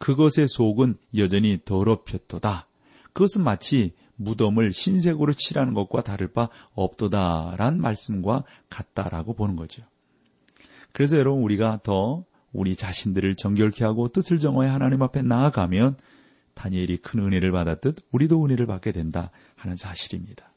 그것의 0.02 0.48
속은 0.48 0.96
여전히 1.16 1.60
더럽혔도다. 1.64 2.68
그것은 3.14 3.44
마치 3.44 3.94
무덤을 4.16 4.72
흰색으로 4.72 5.34
칠하는 5.34 5.74
것과 5.74 6.02
다를 6.02 6.28
바 6.28 6.50
없도다란 6.74 7.80
말씀과 7.80 8.44
같다라고 8.70 9.36
보는 9.36 9.56
거죠. 9.56 9.84
그래서 10.92 11.18
여러분 11.18 11.44
우리가 11.44 11.80
더 11.84 12.26
우리 12.52 12.76
자신들을 12.76 13.36
정결케 13.36 13.86
하고 13.86 14.08
뜻을 14.08 14.40
정하여 14.40 14.72
하나님 14.72 15.04
앞에 15.04 15.22
나아가면 15.22 15.98
다니엘이 16.56 16.98
큰 16.98 17.20
은혜를 17.20 17.52
받았듯 17.52 18.08
우리도 18.12 18.44
은혜를 18.44 18.66
받게 18.66 18.92
된다 18.92 19.30
하는 19.56 19.78
사실입니다. 19.78 20.52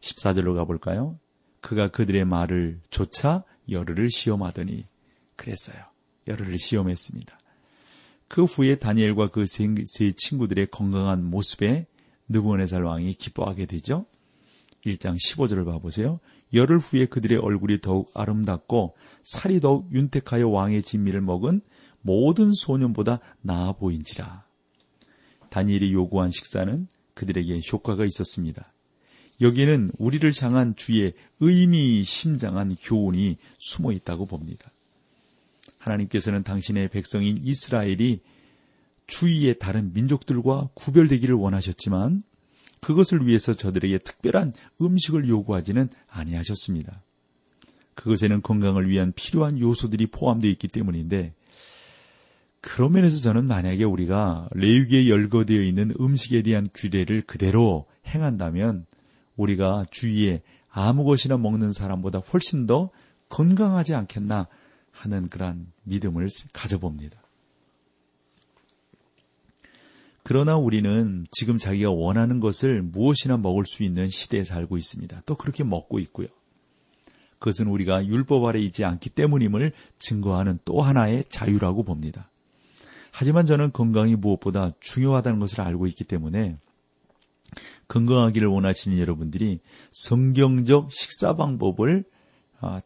14절로 0.00 0.54
가볼까요? 0.54 1.18
그가 1.60 1.88
그들의 1.88 2.24
말을 2.26 2.80
조차 2.90 3.42
열흘을 3.70 4.10
시험하더니 4.10 4.86
그랬어요. 5.34 5.78
열흘을 6.28 6.58
시험했습니다. 6.58 7.38
그 8.28 8.44
후에 8.44 8.76
다니엘과 8.76 9.30
그 9.30 9.44
세 9.46 10.12
친구들의 10.14 10.68
건강한 10.70 11.24
모습에 11.24 11.86
느부갓네살 12.28 12.82
왕이 12.82 13.14
기뻐하게 13.14 13.66
되죠. 13.66 14.06
1장 14.84 15.16
15절을 15.16 15.64
봐보세요. 15.64 16.20
열흘 16.52 16.78
후에 16.78 17.06
그들의 17.06 17.38
얼굴이 17.38 17.80
더욱 17.80 18.10
아름답고 18.14 18.96
살이 19.22 19.60
더욱 19.60 19.92
윤택하여 19.92 20.48
왕의 20.48 20.82
진미를 20.82 21.20
먹은 21.20 21.60
모든 22.00 22.52
소년보다 22.52 23.20
나아 23.40 23.72
보인지라. 23.72 24.46
다니엘이 25.50 25.92
요구한 25.92 26.30
식사는 26.30 26.86
그들에게 27.14 27.60
효과가 27.72 28.04
있었습니다. 28.04 28.72
여기에는 29.40 29.90
우리를 29.98 30.30
향한 30.40 30.74
주의 30.76 31.14
의미심장한 31.40 32.76
교훈이 32.76 33.36
숨어 33.58 33.92
있다고 33.92 34.26
봅니다. 34.26 34.70
하나님께서는 35.88 36.42
당신의 36.42 36.88
백성인 36.88 37.38
이스라엘이 37.42 38.20
주위의 39.06 39.58
다른 39.58 39.92
민족들과 39.92 40.68
구별되기를 40.74 41.34
원하셨지만 41.34 42.22
그것을 42.80 43.26
위해서 43.26 43.54
저들에게 43.54 43.98
특별한 43.98 44.52
음식을 44.80 45.28
요구하지는 45.28 45.88
아니하셨습니다. 46.08 47.02
그것에는 47.94 48.42
건강을 48.42 48.88
위한 48.88 49.12
필요한 49.12 49.58
요소들이 49.58 50.06
포함되어 50.08 50.50
있기 50.52 50.68
때문인데 50.68 51.34
그런 52.60 52.92
면에서 52.92 53.18
저는 53.18 53.46
만약에 53.46 53.84
우리가 53.84 54.48
레위기에 54.52 55.08
열거되어 55.08 55.62
있는 55.62 55.92
음식에 56.00 56.42
대한 56.42 56.68
규례를 56.74 57.22
그대로 57.22 57.86
행한다면 58.06 58.86
우리가 59.36 59.84
주위에 59.90 60.42
아무 60.70 61.04
것이나 61.04 61.38
먹는 61.38 61.72
사람보다 61.72 62.18
훨씬 62.18 62.66
더 62.66 62.90
건강하지 63.28 63.94
않겠나 63.94 64.46
하는 64.98 65.28
그러한 65.28 65.72
믿음을 65.84 66.28
가져봅니다. 66.52 67.18
그러나 70.22 70.58
우리는 70.58 71.26
지금 71.30 71.56
자기가 71.56 71.90
원하는 71.90 72.38
것을 72.40 72.82
무엇이나 72.82 73.38
먹을 73.38 73.64
수 73.64 73.82
있는 73.82 74.08
시대에 74.08 74.44
살고 74.44 74.76
있습니다. 74.76 75.22
또 75.24 75.34
그렇게 75.36 75.64
먹고 75.64 75.98
있고요. 76.00 76.28
그것은 77.38 77.68
우리가 77.68 78.04
율법 78.04 78.44
아래 78.44 78.58
있지 78.60 78.84
않기 78.84 79.10
때문임을 79.10 79.72
증거하는 79.98 80.58
또 80.64 80.82
하나의 80.82 81.24
자유라고 81.28 81.84
봅니다. 81.84 82.30
하지만 83.10 83.46
저는 83.46 83.72
건강이 83.72 84.16
무엇보다 84.16 84.72
중요하다는 84.80 85.38
것을 85.38 85.62
알고 85.62 85.86
있기 85.86 86.04
때문에 86.04 86.58
건강하기를 87.86 88.48
원하시는 88.48 88.98
여러분들이 88.98 89.60
성경적 89.90 90.92
식사 90.92 91.34
방법을 91.34 92.04
아, 92.04 92.17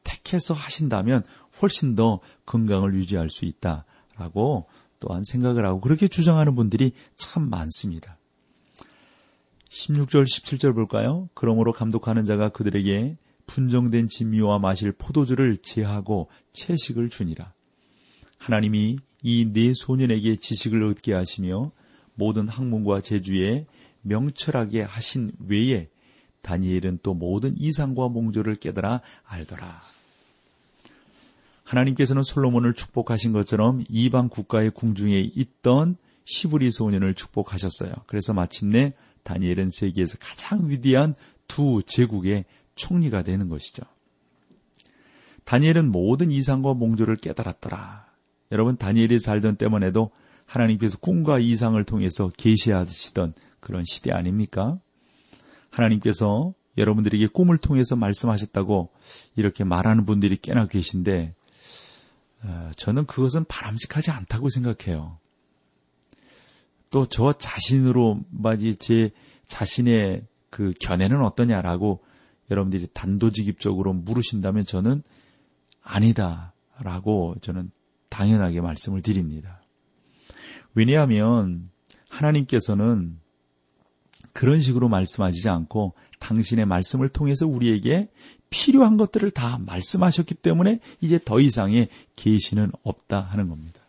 택해서 0.03 0.55
하신다면 0.55 1.25
훨씬 1.61 1.95
더 1.95 2.21
건강을 2.47 2.95
유지할 2.95 3.29
수 3.31 3.45
있다라고 3.45 4.67
또한 5.01 5.25
생각을 5.25 5.65
하고 5.67 5.81
그렇게 5.81 6.09
주장하는 6.09 6.55
분들이 6.55 6.93
참 7.17 7.49
많습니다. 7.49 8.19
16절, 9.71 10.25
17절 10.25 10.75
볼까요? 10.75 11.29
그러므로 11.35 11.73
감독하는 11.73 12.25
자가 12.25 12.51
그들에게 12.51 13.17
분정된 13.47 14.09
진미와 14.09 14.59
마실 14.59 14.93
포도주를 14.93 15.57
제하고 15.57 16.31
채식을 16.53 17.09
주니라. 17.09 17.53
하나님이 18.39 18.99
이 19.23 19.47
네 19.53 19.73
소년에게 19.75 20.37
지식을 20.37 20.83
얻게 20.83 21.15
하시며 21.15 21.71
모든 22.15 22.49
학문과 22.49 23.01
재주에 23.01 23.67
명철하게 24.03 24.83
하신 24.83 25.33
외에 25.49 25.89
다니엘은 26.43 27.01
또 27.03 27.15
모든 27.15 27.55
이상과 27.57 28.09
몽조를 28.09 28.57
깨달아 28.57 29.01
알더라. 29.25 29.81
하나님께서는 31.65 32.23
솔로몬을 32.23 32.75
축복하신 32.75 33.33
것처럼 33.33 33.85
이방 33.89 34.29
국가의 34.29 34.71
궁중에 34.71 35.19
있던 35.35 35.97
시브리 36.25 36.71
소년을 36.71 37.15
축복하셨어요. 37.15 37.93
그래서 38.07 38.33
마침내 38.33 38.93
다니엘은 39.23 39.71
세계에서 39.71 40.19
가장 40.21 40.69
위대한 40.69 41.15
두 41.49 41.83
제국의 41.85 42.45
총리가 42.75 43.23
되는 43.23 43.49
것이죠. 43.49 43.83
다니엘은 45.45 45.91
모든 45.91 46.31
이상과 46.31 46.75
몽조를 46.75 47.17
깨달았더라. 47.17 48.07
여러분 48.53 48.77
다니엘이 48.77 49.19
살던 49.19 49.57
때만 49.57 49.93
도 49.93 50.11
하나님께서 50.47 50.99
꿈과 50.99 51.39
이상을 51.39 51.83
통해서 51.85 52.31
계시하시던 52.37 53.35
그런 53.61 53.85
시대 53.85 54.13
아닙니까? 54.13 54.79
하나님께서 55.73 56.55
여러분들에게 56.79 57.27
꿈을 57.29 57.59
통해서 57.59 57.97
말씀하셨다고 57.97 58.91
이렇게 59.37 59.65
말하는 59.65 60.07
분들이 60.07 60.37
꽤나 60.37 60.67
계신데 60.67 61.35
어, 62.45 62.71
저는 62.77 63.07
그것은 63.07 63.45
바람직하지 63.45 64.11
않다고 64.11 64.49
생각해요. 64.49 65.19
또 66.91 67.07
저 67.07 67.33
자신으로 67.33 68.21
마치 68.31 68.77
제 68.77 69.11
자신의 69.47 70.27
그 70.51 70.73
견해는 70.79 71.25
어떠냐라고 71.25 72.05
여러분들이 72.51 72.89
단도직입적으로 72.93 73.95
물으신다면 73.95 74.67
저는 74.67 75.03
아니다라고 75.83 77.37
저는 77.41 77.71
당연하게 78.11 78.61
말씀을 78.61 79.01
드립니다. 79.01 79.63
왜냐하면 80.75 81.71
하나님께서는 82.11 83.19
그런 84.43 84.59
식으로 84.59 84.89
말씀하시지 84.89 85.49
않고 85.49 85.95
당신의 86.19 86.67
말씀을 86.67 87.09
통해서 87.09 87.47
우리에게 87.47 88.09
필요한 88.51 88.97
것들을 88.97 89.31
다 89.31 89.61
말씀하셨기 89.65 90.35
때문에 90.35 90.81
이제 91.01 91.21
더 91.25 91.39
이상의 91.39 91.89
계시는 92.17 92.73
없다 92.83 93.21
하는 93.21 93.49
겁니다. 93.49 93.83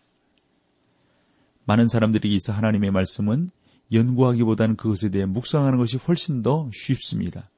많은 1.65 1.87
사람들이 1.87 2.31
있어 2.35 2.53
하나님의 2.53 2.91
말씀은 2.91 3.49
연구하기보다는 3.91 4.75
그것에 4.75 5.09
대해 5.09 5.25
묵상하는 5.25 5.79
것이 5.79 5.97
훨씬 5.97 6.43
더 6.43 6.69
쉽습니다. 6.71 7.49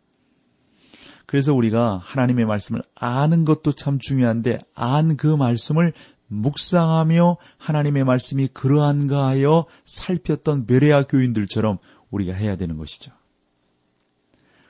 그래서 1.26 1.54
우리가 1.54 2.00
하나님의 2.02 2.46
말씀을 2.46 2.82
아는 2.96 3.44
것도 3.44 3.74
참 3.74 4.00
중요한데 4.00 4.60
안 4.74 5.18
그 5.18 5.28
말씀을 5.28 5.92
묵상하며 6.28 7.38
하나님의 7.58 8.04
말씀이 8.04 8.48
그러한가 8.48 9.28
하여 9.28 9.66
살폈던 9.86 10.66
베레아 10.66 11.04
교인들처럼 11.04 11.78
우리가 12.12 12.34
해야 12.34 12.56
되는 12.56 12.78
것이죠. 12.78 13.12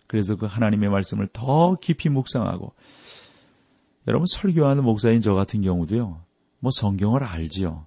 그래서 0.08 0.36
그 0.36 0.46
하나님의 0.46 0.90
말씀을 0.90 1.28
더 1.34 1.76
깊이 1.76 2.10
묵상하고 2.10 2.74
여러분 4.08 4.26
설교하는 4.28 4.84
목사인 4.84 5.22
저 5.22 5.34
같은 5.34 5.62
경우도요. 5.62 6.22
뭐 6.60 6.72
성경을 6.72 7.24
알지요. 7.24 7.86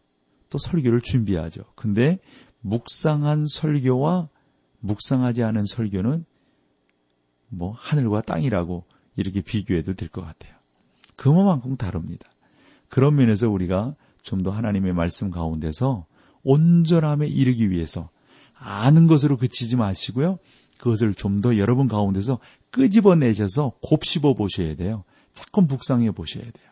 또 0.51 0.59
설교를 0.59 1.01
준비하죠. 1.01 1.63
근데 1.75 2.19
묵상한 2.63 3.47
설교와 3.47 4.29
묵상하지 4.81 5.43
않은 5.45 5.65
설교는 5.67 6.25
뭐 7.49 7.73
하늘과 7.73 8.23
땅이라고 8.23 8.85
이렇게 9.17 9.41
비교해도 9.41 9.95
될 9.95 10.09
것 10.09 10.23
같아요. 10.25 10.55
그만큼 11.17 11.77
다릅니다. 11.77 12.29
그런 12.89 13.17
면에서 13.17 13.49
우리가 13.49 13.95
좀 14.23 14.43
더 14.43 14.51
하나님의 14.51 14.93
말씀 14.93 15.31
가운데서 15.31 16.05
온전함에 16.43 17.27
이르기 17.29 17.71
위해서 17.71 18.11
아는 18.59 19.07
것으로 19.07 19.37
그치지 19.37 19.77
마시고요. 19.77 20.39
그것을 20.79 21.15
좀 21.15 21.41
더 21.41 21.57
여러분 21.57 21.89
가운데서 21.89 22.39
끄집어내셔서 22.71 23.73
곱씹어 23.83 24.35
보셔야 24.35 24.77
돼요. 24.77 25.05
자꾸 25.33 25.63
묵상해 25.63 26.11
보셔야 26.11 26.45
돼요. 26.45 26.69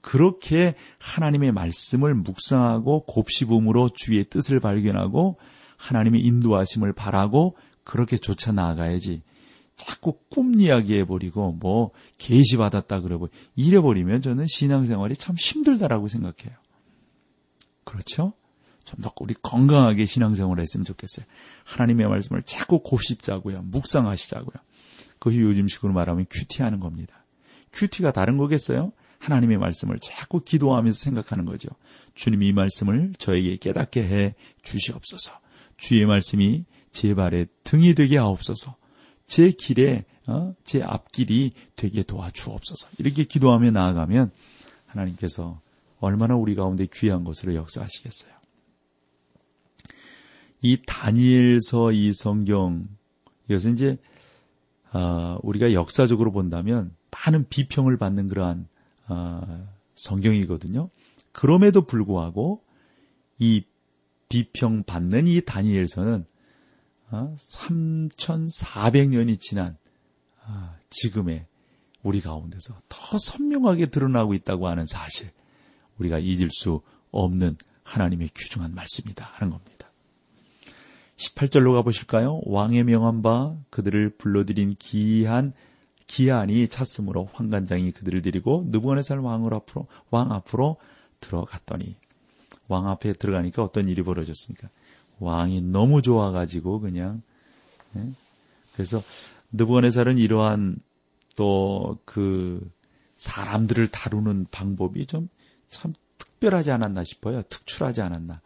그렇게 0.00 0.74
하나님의 0.98 1.52
말씀을 1.52 2.14
묵상하고 2.14 3.04
곱씹음으로 3.06 3.88
주의 3.94 4.22
뜻을 4.24 4.60
발견하고 4.60 5.38
하나님의 5.78 6.20
인도하심을 6.20 6.92
바라고 6.92 7.56
그렇게 7.84 8.18
쫓아 8.18 8.52
나아가야지. 8.52 9.22
자꾸 9.76 10.18
꿈 10.30 10.60
이야기 10.60 10.94
해버리고 10.98 11.52
뭐 11.52 11.90
계시 12.18 12.56
받았다 12.58 13.00
그러고 13.00 13.28
이래버리면 13.56 14.20
저는 14.20 14.46
신앙생활이 14.46 15.16
참 15.16 15.36
힘들다라고 15.38 16.08
생각해요. 16.08 16.56
그렇죠? 17.84 18.34
좀 18.84 19.00
더 19.00 19.12
우리 19.20 19.34
건강하게 19.42 20.06
신앙생활을 20.06 20.62
했으면 20.62 20.84
좋겠어요. 20.84 21.26
하나님의 21.64 22.08
말씀을 22.08 22.42
자꾸 22.44 22.80
곱씹자고요. 22.82 23.58
묵상하시자고요. 23.64 24.54
그것이 25.18 25.40
요즘식으로 25.40 25.92
말하면 25.92 26.26
큐티하는 26.30 26.80
겁니다. 26.80 27.24
큐티가 27.72 28.12
다른 28.12 28.36
거겠어요? 28.36 28.92
하나님의 29.18 29.58
말씀을 29.58 29.98
자꾸 30.00 30.42
기도하면서 30.44 30.98
생각하는 30.98 31.44
거죠. 31.44 31.68
주님 32.14 32.42
이 32.42 32.52
말씀을 32.52 33.14
저에게 33.18 33.56
깨닫게 33.56 34.02
해 34.02 34.34
주시옵소서. 34.62 35.32
주의 35.76 36.04
말씀이 36.04 36.64
제 36.92 37.14
발에 37.14 37.46
등이 37.64 37.94
되게 37.94 38.18
하옵소서. 38.18 38.76
제 39.26 39.50
길에 39.50 40.04
어? 40.26 40.54
제 40.64 40.82
앞길이 40.82 41.52
되게 41.76 42.02
도와주옵소서. 42.02 42.88
이렇게 42.98 43.24
기도하며 43.24 43.70
나아가면 43.72 44.30
하나님께서 44.86 45.60
얼마나 46.00 46.34
우리 46.34 46.54
가운데 46.54 46.86
귀한 46.92 47.24
것으로 47.24 47.54
역사하시겠어요. 47.54 48.33
이 50.64 50.80
다니엘서 50.86 51.92
이 51.92 52.12
성경 52.14 52.88
이것은 53.50 53.74
이제 53.74 53.98
어, 54.94 55.38
우리가 55.42 55.74
역사적으로 55.74 56.32
본다면 56.32 56.96
많은 57.10 57.46
비평을 57.50 57.98
받는 57.98 58.28
그러한 58.28 58.66
어, 59.08 59.68
성경이거든요. 59.94 60.88
그럼에도 61.32 61.82
불구하고 61.82 62.64
이 63.38 63.66
비평 64.30 64.84
받는 64.84 65.26
이 65.26 65.42
다니엘서는 65.42 66.24
3,400년이 67.10 69.34
어, 69.34 69.36
지난 69.38 69.76
아, 70.46 70.78
지금의 70.88 71.46
우리 72.02 72.22
가운데서 72.22 72.80
더 72.88 73.18
선명하게 73.18 73.90
드러나고 73.90 74.32
있다고 74.32 74.68
하는 74.68 74.86
사실, 74.86 75.30
우리가 75.98 76.20
잊을 76.20 76.48
수 76.50 76.80
없는 77.10 77.58
하나님의 77.82 78.28
귀중한 78.28 78.74
말씀이다 78.74 79.28
하는 79.32 79.50
겁니다. 79.50 79.73
18절로 81.16 81.72
가보실까요? 81.74 82.40
왕의 82.44 82.84
명한 82.84 83.22
바 83.22 83.56
그들을 83.70 84.10
불러들인 84.16 84.74
기한 84.78 85.52
기한이 86.06 86.68
찼으므로 86.68 87.30
황관장이 87.32 87.92
그들을 87.92 88.20
데리고 88.22 88.64
느부갓네살 88.68 89.18
왕을 89.18 89.54
앞으로 89.54 89.86
왕 90.10 90.32
앞으로 90.32 90.76
들어갔더니 91.20 91.96
왕 92.68 92.88
앞에 92.88 93.14
들어가니까 93.14 93.62
어떤 93.62 93.88
일이 93.88 94.02
벌어졌습니까? 94.02 94.68
왕이 95.20 95.62
너무 95.62 96.02
좋아가지고 96.02 96.80
그냥 96.80 97.22
예? 97.96 98.08
그래서 98.74 99.02
느부갓네살은 99.52 100.18
이러한 100.18 100.78
또 101.36 101.98
그 102.04 102.70
사람들을 103.16 103.88
다루는 103.88 104.46
방법이 104.50 105.06
좀 105.06 105.28
참 105.74 105.92
특별하지 106.18 106.70
않았나 106.70 107.04
싶어요. 107.04 107.42
특출하지 107.42 108.00
않았나. 108.00 108.40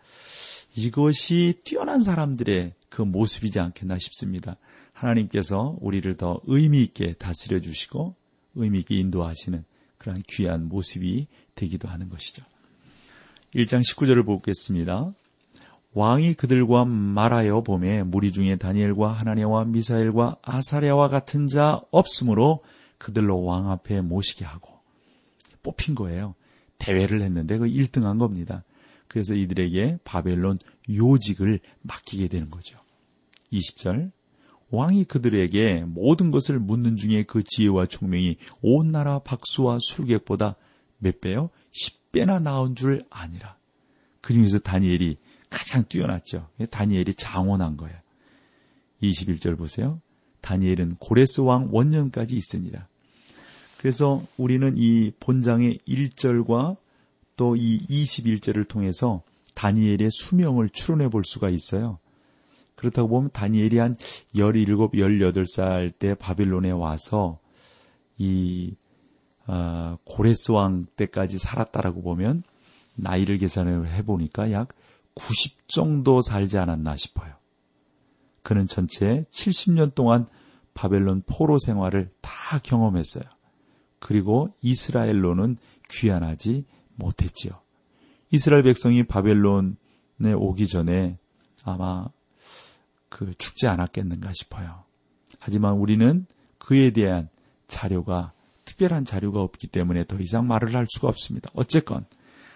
이것이 0.75 1.55
뛰어난 1.65 2.03
사람들의 2.03 2.75
그 2.89 3.03
모습이지 3.03 3.61
않겠나 3.61 3.99
싶습니다. 3.99 4.57
하나님께서 4.93 5.77
우리를 5.81 6.17
더 6.17 6.41
의미 6.47 6.83
있게 6.83 7.15
다스려 7.15 7.61
주시고 7.61 8.15
의미 8.55 8.81
있게 8.81 8.97
인도하시는 8.97 9.65
그러한 9.99 10.23
귀한 10.29 10.69
모습이 10.69 11.27
되기도 11.55 11.89
하는 11.89 12.09
것이죠. 12.09 12.45
1장 13.55 13.83
19절을 13.83 14.25
보겠습니다. 14.25 15.13
왕이 15.95 16.35
그들과 16.35 16.85
말하여 16.85 17.63
봄에 17.63 18.03
무리 18.03 18.31
중에 18.31 18.57
다니엘과 18.57 19.11
하나냐와 19.11 19.65
미사엘과 19.65 20.37
아사랴와 20.43 21.09
같은 21.09 21.49
자 21.49 21.81
없으므로 21.91 22.63
그들로 22.99 23.43
왕 23.43 23.71
앞에 23.71 24.01
모시게 24.01 24.45
하고 24.45 24.79
뽑힌 25.63 25.95
거예요. 25.95 26.35
대회를 26.79 27.23
했는데 27.23 27.59
그 27.59 27.67
1등한 27.67 28.19
겁니다. 28.19 28.65
그래서 29.09 29.35
이들에게 29.35 29.99
바벨론 30.05 30.57
요직을 30.89 31.61
맡기게 31.83 32.29
되는 32.29 32.51
거죠. 32.51 32.79
20절 33.53 34.13
왕이 34.71 35.05
그들에게 35.05 35.85
모든 35.87 36.31
것을 36.31 36.59
묻는 36.59 36.97
중에 36.97 37.23
그 37.23 37.43
지혜와 37.43 37.87
총명이 37.87 38.37
온 38.63 38.93
나라 38.93 39.19
박수와 39.19 39.79
술객보다 39.81 40.57
몇 40.99 41.21
배요? 41.21 41.51
10배나 41.73 42.43
나온 42.43 42.75
줄 42.75 43.05
아니라. 43.09 43.57
그 44.21 44.35
중에서 44.35 44.59
다니엘이 44.59 45.17
가장 45.49 45.85
뛰어났죠. 45.89 46.49
다니엘이 46.71 47.15
장원한 47.15 47.77
거예요. 47.79 47.97
21절 49.03 49.57
보세요. 49.57 50.03
다니엘은 50.43 50.97
고레스 50.97 51.41
왕 51.41 51.69
원년까지 51.73 52.37
있습니다. 52.37 52.89
그래서 53.79 54.23
우리는 54.37 54.75
이 54.77 55.13
본장의 55.19 55.79
1절과 55.89 56.77
또 57.39 57.57
이 57.57 57.79
21절을 57.89 58.69
통해서 58.69 59.23
다니엘의 59.55 60.11
수명을 60.11 60.69
추론해 60.69 61.09
볼 61.09 61.25
수가 61.25 61.49
있어요. 61.49 61.99
그렇다고 62.75 63.09
보면 63.09 63.31
다니엘이 63.33 63.79
한 63.79 63.97
17, 64.35 64.67
18살 64.77 65.99
때 65.99 66.15
바빌론에 66.15 66.71
와서 66.73 67.39
이 68.19 68.75
어, 69.47 69.97
고레스 70.05 70.53
왕 70.53 70.85
때까지 70.97 71.39
살았다라고 71.39 72.03
보면 72.03 72.43
나이를 72.95 73.39
계산을 73.39 73.89
해보니까 73.95 74.53
약 74.53 74.69
90 75.15 75.69
정도 75.69 76.21
살지 76.21 76.59
않았나 76.59 76.97
싶어요. 76.97 77.35
그는 78.43 78.67
전체 78.67 79.25
70년 79.31 79.95
동안 79.95 80.27
바벨론 80.75 81.23
포로 81.27 81.59
생활을 81.59 82.11
다 82.21 82.59
경험했어요. 82.63 83.25
그리고 83.99 84.55
이스라엘로는 84.61 85.57
귀환하지 85.91 86.65
못했지요. 86.99 87.53
이스라엘 88.31 88.63
백성이 88.63 89.05
바벨론에 89.05 90.33
오기 90.35 90.69
전에 90.69 91.19
아마 91.65 92.07
그 93.09 93.33
죽지 93.39 93.67
않았겠는가 93.69 94.33
싶어요. 94.35 94.85
하지만 95.39 95.75
우리는 95.75 96.27
그에 96.59 96.91
대한 96.91 97.29
자료가 97.67 98.33
특별한 98.65 99.05
자료가 99.05 99.41
없기 99.41 99.69
때문에 99.69 100.05
더 100.05 100.19
이상 100.19 100.47
말을 100.47 100.75
할 100.75 100.87
수가 100.89 101.09
없습니다. 101.09 101.51
어쨌건 101.55 102.05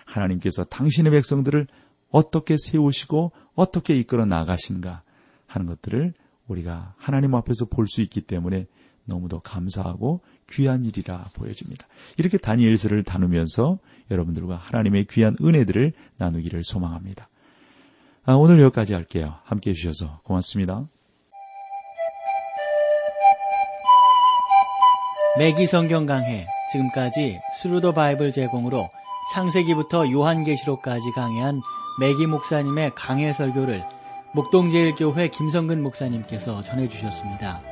하나님께서 0.04 0.64
당신의 0.64 1.12
백성들을 1.12 1.66
어떻게 2.10 2.56
세우시고 2.58 3.32
어떻게 3.54 3.94
이끌어 3.96 4.26
나가신가 4.26 5.02
하는 5.46 5.66
것들을 5.66 6.12
우리가 6.48 6.94
하나님 6.98 7.34
앞에서 7.34 7.66
볼 7.66 7.86
수 7.86 8.02
있기 8.02 8.20
때문에 8.20 8.66
너무도 9.04 9.40
감사하고 9.40 10.20
귀한 10.52 10.84
일이라 10.84 11.30
보여집니다. 11.34 11.86
이렇게 12.16 12.38
다니엘서를 12.38 13.02
다루면서 13.02 13.78
여러분들과 14.10 14.56
하나님의 14.56 15.06
귀한 15.10 15.34
은혜들을 15.40 15.92
나누기를 16.18 16.62
소망합니다. 16.64 17.28
아, 18.24 18.34
오늘 18.34 18.60
여기까지 18.60 18.94
할게요. 18.94 19.36
함께 19.44 19.70
해주셔서 19.70 20.20
고맙습니다. 20.22 20.86
매기 25.38 25.66
성경 25.66 26.04
강해 26.04 26.46
지금까지 26.70 27.40
Thru 27.56 27.77
the 27.77 27.92
Bible 27.92 28.32
제공으로 28.32 28.90
창세기부터 29.32 30.10
요한계시록까지 30.10 31.10
강해한 31.14 31.62
매기 31.98 32.26
목사님의 32.26 32.92
강해 32.94 33.32
설교를 33.32 33.82
목동제일교회 34.34 35.28
김성근 35.28 35.82
목사님께서 35.82 36.62
전해주셨습니다. 36.62 37.71